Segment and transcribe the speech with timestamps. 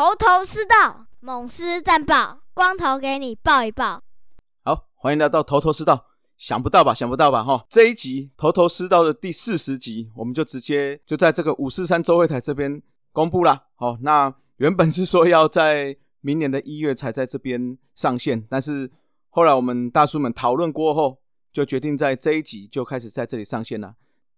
[0.00, 4.02] 头头是道，猛狮战报，光头给你报一报。
[4.64, 6.06] 好，欢迎来到头头是道。
[6.38, 6.94] 想不到吧？
[6.94, 7.44] 想不到吧？
[7.44, 12.80] 哈，这一集头头是道的第四十集，我们就直接就在这个五四三周会台这边
[13.12, 13.64] 公布了。
[13.74, 18.90] 好，那原本是说要在明年的一月才在这边上线，但是
[19.28, 21.18] 后来我们大叔们讨论过后，
[21.52, 23.96] 就决定在这一集就开始在这里上线了。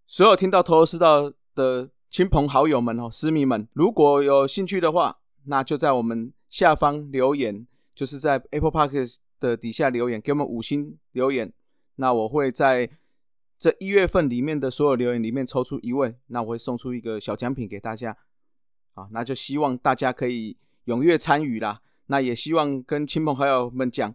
[0.09, 11.52] 所有听到头头是道的亲朋好友们哦，私迷们，如果有兴趣的话，那就在我们下方留言，就是在 Apple Podcast 的底下留言，给我们五星留言。
[11.96, 12.91] 那我会在
[13.59, 18.16] 这一月份里面的所有留言里面抽出一位，那我会送出一个小奖品给大家。
[18.95, 21.80] 啊，那就希望大家可以踊跃参与啦。
[22.06, 24.15] 那也希望跟亲朋好友们讲，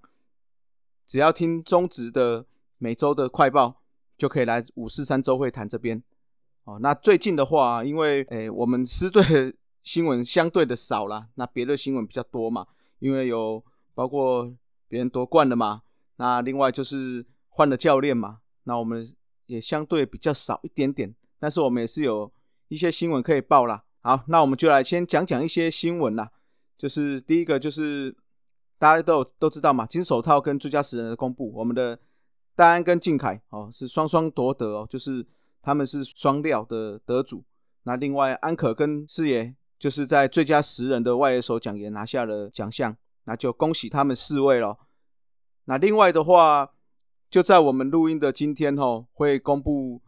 [1.06, 2.46] 只要听中职的
[2.78, 3.82] 每周的快报，
[4.18, 6.04] 就可以来五四三周会谈这边。
[6.66, 9.24] 哦，那最近的话，因为诶我们师队
[9.88, 12.68] 新闻相对的少啦，那别的新闻比较多嘛，
[13.00, 14.54] 因为有包括
[14.90, 15.84] 别人夺冠了嘛，
[16.18, 17.26] 那另外就是。
[17.58, 19.04] 换了教练嘛，那我们
[19.48, 22.32] 也相对比较少一点点，但是我们也是有
[22.68, 23.84] 一些新闻可以报啦。
[24.02, 26.32] 好，那我们就来先讲讲一些新闻啦。
[26.78, 28.16] 就是第一个就是
[28.78, 31.98] 大家都都知道嘛，金手套跟最佳死人的公布，我们的
[32.54, 35.26] 戴安跟靖凯哦是双双夺得哦，就是
[35.64, 37.44] 他们是双料的得主。
[37.82, 44.78] 那另外安可跟四爷就是在最佳十人的外野手奖也拿下了奖项，那就恭喜他们四位了。
[45.66, 46.74] 那另外的话。
[47.30, 50.02] 就在我们录音的今天，哦会公布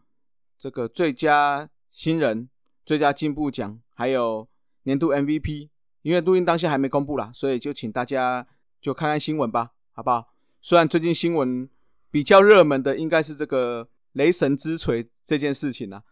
[0.56, 2.48] 这个最佳新人、
[2.82, 4.48] 最佳进步奖，还有
[4.84, 5.68] 年度 MVP。
[6.00, 8.46] 因为录音当下还没公布啦，所以就请大家
[8.80, 10.32] 就看看新闻吧，好不好？
[10.62, 11.68] 虽然最近新闻
[12.10, 16.02] 比较热门的应该是这个雷神之锤这件事情啦，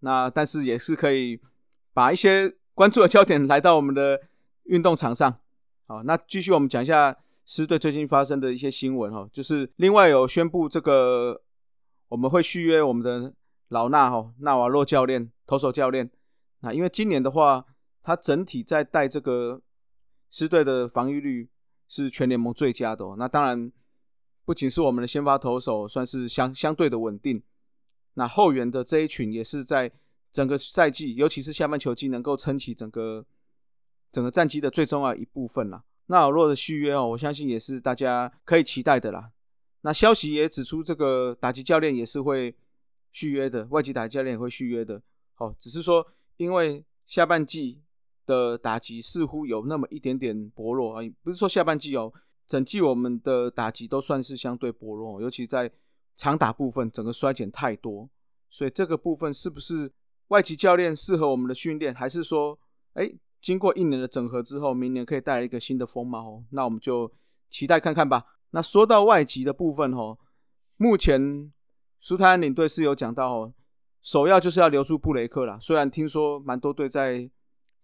[0.00, 1.40] 那但是也是可以
[1.94, 4.20] 把一些关注的焦点来到我们的
[4.66, 5.40] 运动场上。
[5.88, 7.18] 好，那继续我们讲一下。
[7.44, 11.40] 狮队最近发生的一些新闻哈，就是另外有宣布这个
[12.08, 13.34] 我们会续约我们的
[13.68, 16.10] 老纳哈纳瓦洛教练投手教练，
[16.60, 17.64] 那因为今年的话，
[18.02, 19.62] 他整体在带这个
[20.28, 21.48] 狮队的防御率
[21.88, 23.16] 是全联盟最佳的哦。
[23.18, 23.72] 那当然
[24.44, 27.42] 不仅是我们的先发投手算是相相对的稳定，
[28.12, 29.90] 那后援的这一群也是在
[30.32, 33.24] 整个赛季，尤其是下半球季能够撑起整个
[34.12, 35.84] 整个战绩的最重要一部分啦。
[36.06, 39.30] 纳尔洛的续约哦，我相信也是大家可以期待的啦。
[39.82, 42.56] 那消息也指出，这个打击教练也是会
[43.12, 45.02] 续约的，外籍打击教练也会续约的。
[45.36, 46.06] 哦，只是说
[46.36, 47.80] 因为下半季
[48.26, 52.12] 的打击似乎有那么一点点薄弱啊，不是说下半季哦，
[52.46, 55.70] 整季我们的打击都算是相对薄弱，尤其在
[56.16, 58.08] 长打部分整个衰减太多，
[58.50, 59.92] 所以这个部分是不是
[60.28, 62.58] 外籍教练适合我们的训练，还是说，
[62.94, 63.12] 哎？
[63.40, 66.44] 经过一年的整合之后，明年可以带来一个新的风貌哦。
[66.50, 67.10] 那我们就
[67.48, 68.26] 期待看看吧。
[68.50, 70.18] 那说到外籍的部分哦，
[70.76, 71.52] 目前
[72.00, 73.54] 苏泰安领队是有讲到哦，
[74.02, 75.56] 首要就是要留住布雷克啦。
[75.60, 77.30] 虽然听说蛮多队在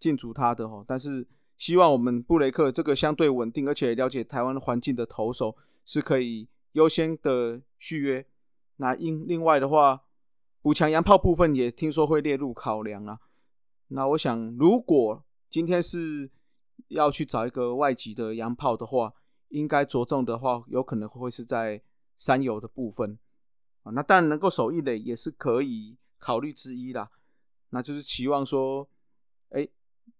[0.01, 1.25] 进驻他的哦，但是
[1.57, 8.27] 希望我们布雷克这个相对稳定而且了解台湾环境的投手是可以优先的续约。
[8.79, 10.03] 那因另外的话，
[10.65, 13.21] 补强洋炮部分也听说会列入考量啊。
[13.89, 16.31] 那我想如果今天是
[16.89, 19.13] 要去找一个外籍的洋炮的话，
[19.49, 21.83] 应该着重的话，有可能会是在
[22.17, 23.19] 三游的部分
[23.83, 23.93] 啊。
[23.93, 27.11] 那当然能够守一垒也是可以考虑之一啦。
[27.69, 28.89] 那就是期望说，
[29.51, 29.69] 哎，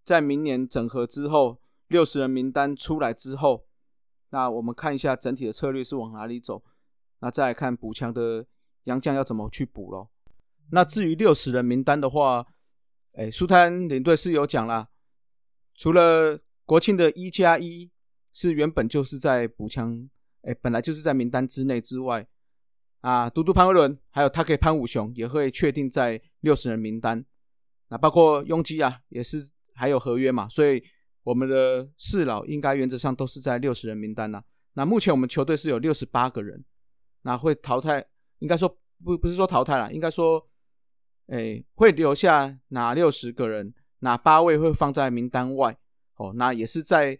[0.03, 3.65] 在明年整合之后，六十人名单出来之后，
[4.29, 6.63] 那我们看一下整体的策略是往哪里走。
[7.17, 8.45] 那再来看补强的
[8.83, 10.11] 洋将要怎么去补咯。
[10.71, 12.45] 那至于六十人名单的话，
[13.13, 14.89] 哎，苏丹领队是有讲啦。
[15.75, 17.91] 除了国庆的一加一
[18.33, 20.09] 是原本就是在补强，
[20.41, 22.27] 哎，本来就是在名单之内之外，
[23.01, 27.23] 啊，嘟嘟潘威伦还有他可以潘武雄也会确定在六十人名单，
[27.89, 30.83] 那包括拥挤啊也是还有合约嘛，所以
[31.23, 34.43] 我们的四老应该原则上都是在六十人名单呐。
[34.73, 36.63] 那目前我们球队是有六十八个人，
[37.21, 38.05] 那会淘汰，
[38.39, 38.67] 应该说
[39.03, 40.45] 不不是说淘汰了，应该说，
[41.27, 43.73] 哎，会留下哪六十个人？
[43.99, 45.75] 哪八位会放在名单外？
[46.17, 47.19] 哦，那也是在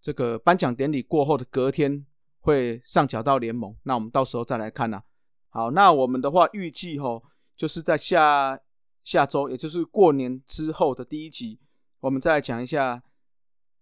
[0.00, 2.04] 这个颁奖典礼过后的隔天
[2.40, 3.74] 会上缴到联盟。
[3.84, 5.02] 那我们到时候再来看呐。
[5.48, 7.22] 好，那我们的话预计哈，
[7.56, 8.60] 就是在下
[9.02, 11.58] 下周，也就是过年之后的第一集，
[12.00, 13.02] 我们再来讲一下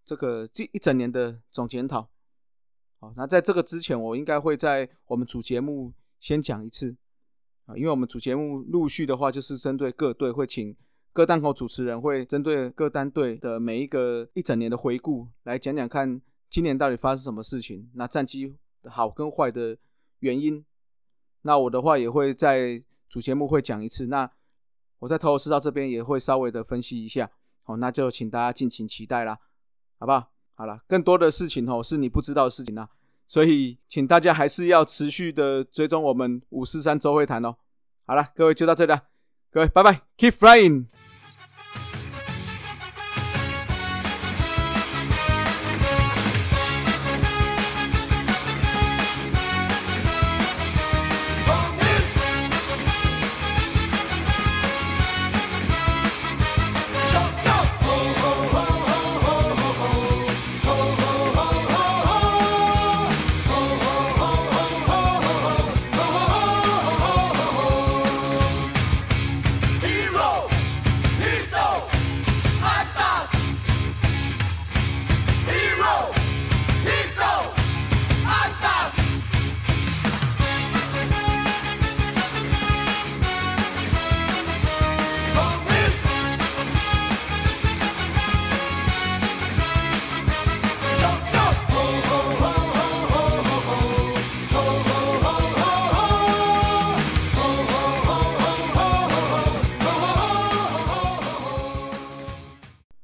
[0.05, 2.09] 这个这一整年的总检讨。
[3.01, 6.97] 好，那在这个之前，我应该会在我们主节目先讲一次
[7.67, 10.77] 啊，因为我们主节目陆续的话，就是针对各队会请。
[11.13, 16.21] 各单口主持人会针对各单队的每一个一整年的回顾，来讲讲看
[16.51, 18.53] 今年到底发生什么事情，那战绩
[18.87, 19.79] 好跟坏的
[20.19, 20.65] 原因。
[21.43, 24.29] 那我的话也会在主节目会讲一次，那
[24.99, 27.31] 我在头头是道这边也会稍微的分析一下。
[27.63, 29.39] 好，那就请大家敬请期待啦，
[30.01, 30.33] 好不好？
[30.55, 32.91] 好了，更多的事情哦是你不知道的事情啦，
[33.27, 37.57] 所以请大家还是要持续的追踪我们五四三周会谈哦。
[38.07, 39.03] 好了，各位就到这里了，
[39.51, 40.87] 各位拜拜，Keep flying。